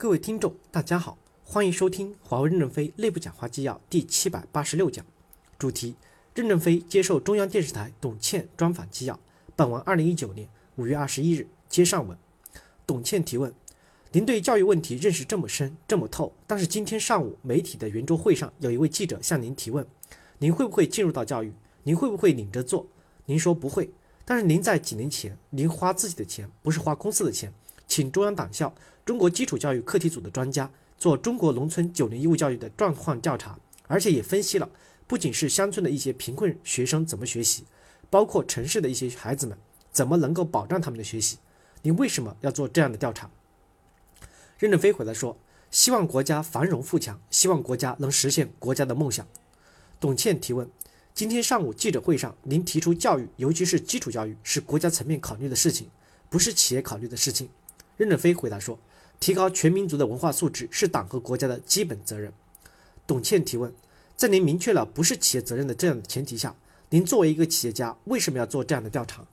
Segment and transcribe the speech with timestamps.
[0.00, 5.04] 各位听众，大家好，欢迎收听华为任正非内部讲话纪要第七百八十六讲，
[5.58, 5.96] 主题：
[6.36, 9.18] 任正非接受中央电视台董倩专访纪要。
[9.56, 12.16] 本文二零一九年五月二十一日接上文。
[12.86, 13.52] 董倩提问：
[14.12, 19.84] 您对教育问题认识这么深这么透，但是今天上午媒体的圆桌会上，有一位记者向您提问，
[20.38, 21.52] 您会不会进入到教育？
[21.82, 22.86] 您会不会领着做？
[23.24, 23.90] 您说不会。
[24.24, 27.52] 但是您在几年前，您花自己的钱，不是花公司的钱。
[27.88, 28.72] 请中央党校
[29.04, 34.70] 中国基础教育课题组的专家做中国农村九年义务教育的状况调查，而且也分析了
[35.06, 37.64] 不仅是乡村的一些贫困学生怎么学习，
[38.10, 39.56] 包括城市的一些孩子们
[39.90, 41.38] 怎么能够保障他们的学习。
[41.82, 43.30] 你为什么要做这样的调查？
[44.58, 45.38] 任正非回来说
[45.70, 49.26] ：“希望国家繁荣富强，希望国家能实现国家的梦想。”
[50.00, 50.68] 董倩提问：
[51.14, 55.88] 今天上午记者会上，您提出教育，尤其是基础教育，是国家层面考虑的事情，
[56.28, 57.48] 不是企业考虑的事情。
[57.98, 58.78] 任正非回答说
[59.18, 62.32] ：“提高全民族的文化素质是党和国家的基本责任。”
[63.08, 63.74] 董倩提问
[64.16, 66.54] ：“在您明确了不是企业责任的这样的前提下，
[66.90, 69.26] 您作为一个企业家，为什么要做这样的调查？”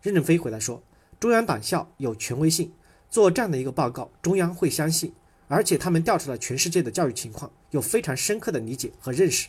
[0.00, 0.82] 任正非回答说
[1.20, 2.72] ：“中央党校有权威性，
[3.10, 5.12] 做这样的一个报告，中央会相信，
[5.48, 9.48] 而且他们调查了全世界的教育情况，有非常深刻的理解和认识。”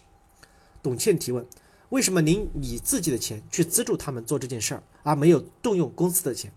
[0.84, 1.45] 董倩提问
[1.89, 6.52] ：“为什么您以自己的钱去资助他们做这件事儿，而没有动用公司的钱？”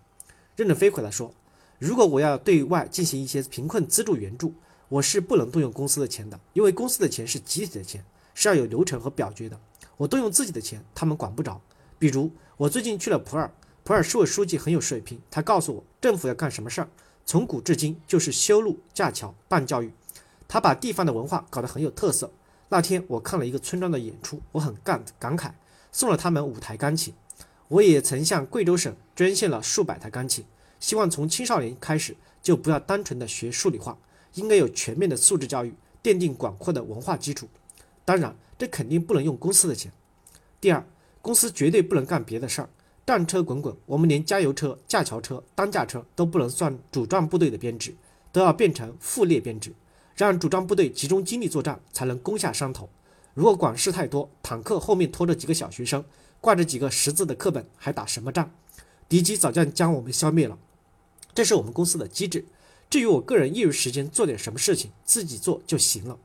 [0.56, 1.32] 任正非回答说。
[1.80, 4.52] 如果我要对外进行一些贫困资助援助，
[4.90, 9.58] 我是不能动用公司的钱的，因为公司的钱是集体的钱，是要有流程和表决的。
[9.96, 11.58] 我动用自己的钱，他们管不着。
[11.98, 13.50] 比如我最近去了普洱，
[13.82, 16.88] 普洱市委书记很有水平，他告诉我政府要干什么事儿，
[17.24, 19.90] 从古至今就是修路、架桥、办教育。
[20.46, 22.30] 他把地方的文化搞得很有特色。
[22.68, 25.52] 那天我看了一个村庄的演出，我很感感慨，
[25.90, 27.14] 送了他们五台钢琴。
[27.68, 30.44] 我也曾向贵州省捐献了数百台钢琴。
[30.80, 33.96] 希望从青少年开始就不要单纯的学数理化，
[34.34, 35.72] 应该有全面的素质教育，
[36.02, 37.46] 奠定广阔的文化基础。
[38.04, 39.92] 当然，这肯定不能用公司的钱。
[40.60, 40.84] 第二，
[41.22, 42.68] 公司绝对不能干别的事儿，
[43.06, 47.94] 战车滚滚，我们连加油车、架桥车、担架车都不能算主战部队的编制，
[48.32, 49.74] 都要变成副列编制，
[50.16, 52.88] 让主战部队集中精力作战，才能攻下山头。
[53.34, 56.04] 如果管事太多，坦克后面拖着几个小学生，
[56.40, 58.50] 挂着几个识字的课本，还打什么仗？
[59.08, 60.58] 敌机早就将我们消灭了。
[61.34, 62.44] 这是我们公司的机制。
[62.88, 66.18] 至于我个人业余时间做点什么事情，自己做就行了。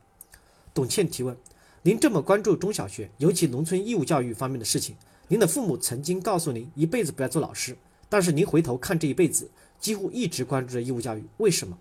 [0.74, 1.36] 董倩提问：
[1.82, 4.96] 您这么关注中小学，尤其农村义务教育方面的事情，
[5.28, 7.76] 您的父母曾经告诉您一辈子不要做老师，
[8.08, 11.78] 但是您回头看这一辈子，几乎一直关注着义务教育，为什么？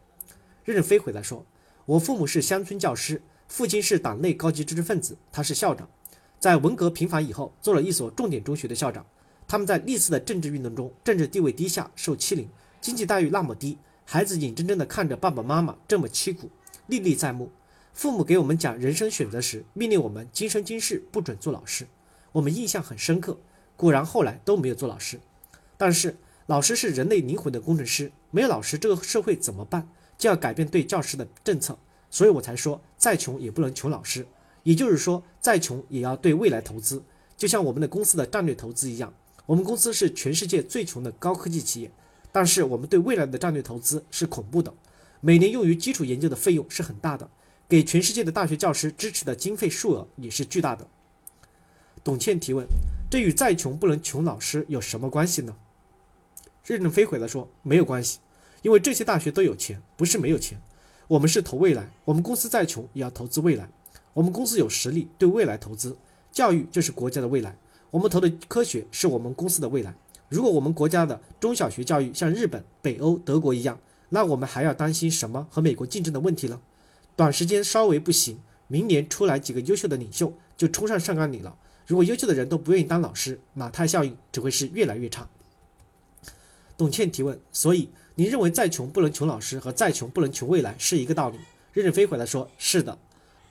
[0.64, 1.44] 任正非回答说：
[1.86, 5.90] 我父母是乡村教师，父亲是党内高级知识分子，他是校长，
[6.40, 9.04] 在文革平反以后做了一所重点中学的校长。
[9.48, 12.48] 他们在历次的政治运动中，政治地位低下，受欺凌。
[12.86, 16.52] 经济待遇那么低，孩子眼睁睁地看着爸爸妈妈这么凄苦，
[16.86, 17.50] 历历在目。
[17.94, 21.88] 父母给我们讲人生选择时，命令我们今生今世不准做老师，
[22.32, 23.40] 我们印象很深刻。
[23.76, 25.20] 果然后来都没有做老师。
[25.78, 29.90] 但是老师是人类灵魂的工程师，没有老师，这个社会怎么办？
[30.16, 31.76] 就要改变对教师的政策。
[32.12, 34.28] 所以我才说，再穷也不能穷老师。
[34.62, 37.02] 也就是说，再穷也要对未来投资，
[37.36, 39.12] 就像我们的公司的战略投资一样。
[39.48, 41.92] 我们公司是全世界最穷的高科技企业。
[42.36, 44.74] 但是我们对未来的战略投资是恐怖的，
[45.22, 47.30] 每年用于基础研究的费用是很大的，
[47.70, 50.86] 给全世界的大学教师支持的经费数额也是巨大的。
[52.04, 52.68] 董倩提问：
[53.10, 55.56] 这与再穷不能穷老师有什么关系呢？
[56.66, 58.20] 任正非回答说：没有关系，
[58.64, 60.62] 因为这些大学都有钱，不是没有钱。
[61.08, 63.70] 我们是投未来，我们公司再穷也要投资未来。
[64.12, 65.96] 我们公司有实力对未来投资，
[66.34, 67.56] 教育就是国家的未来，
[67.92, 69.96] 我们投的科学是我们公司的未来。
[70.30, 76.60] 如果我们国家的中小学教育像日本、北欧、德国一样，那我们还要担心什么和美国竞争的问题呢？
[77.16, 81.56] 短时间稍微不行，明年出来几个优秀的领袖就冲上上纲领了。
[81.88, 85.28] 如果优秀的人都不愿意当老师，马太效应只会是越来越差。
[86.76, 91.38] 董倩提问：所以您认为再穷不能穷老师和再穷不能穷未来是一个道理？
[91.72, 92.98] 任正非回答说：是的。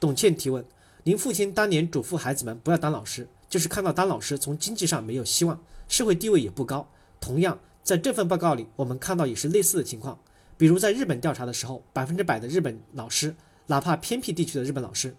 [0.01, 0.65] 董倩提问：
[1.05, 5.63] 您父亲当年嘱咐孩子们不要当老师，就是看到当老师从经济上没有希望。
[5.89, 6.89] 社会地位也不高。
[7.21, 10.19] 同样，在这份报告里，我们看到也是类似的情况。
[10.57, 13.35] 比如在日本调查的时候，百分之百的日本老师，
[13.67, 15.17] 哪怕偏僻地区的日本老师，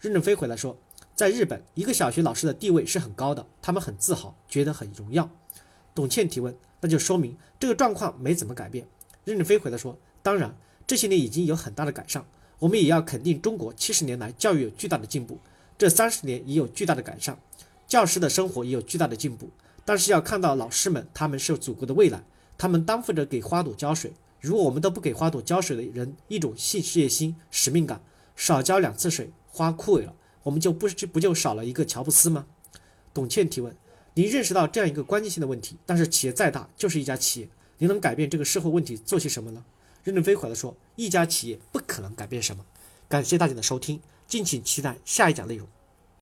[0.00, 0.78] 任正非回来说，
[1.14, 5.28] 在日本，一个小学老师的地位是很高的，他们很自豪，觉得很荣耀。
[5.94, 8.86] 董倩提问，那就说明这个状况没怎么改变。
[9.24, 10.54] 任正非回来说，当然，
[10.86, 12.24] 这些年已经有很大的改善。
[12.58, 15.38] 我们也要肯定，中国七十年来教育有巨大的进步，
[15.76, 17.38] 这三十年也有巨大的改善，
[17.86, 19.50] 教师的生活也有巨大的进步。
[19.86, 22.22] 但是要看到老师们，他们是祖国的未来，
[22.58, 28.02] 他们担负着给花朵浇水，如果我们都不给花朵浇水的人一种信事业心、使命感，
[28.34, 32.46] 少浇两次水，花枯萎了，我们就不不就少了一个乔布斯吗？
[33.14, 33.74] 董倩提问：
[34.14, 37.48] 您认识到这样一个关键性的问题，但是企业再大就是一家企业，
[37.78, 39.64] 您能改变这个社会问题做些什么呢？
[40.02, 42.64] 任正非回答说：一家企业不可能改变什么。
[43.08, 45.68] 感谢大家的收听，敬请期待下一讲内容。